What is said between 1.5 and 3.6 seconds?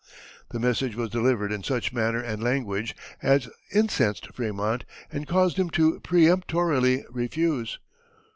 in such manner and language as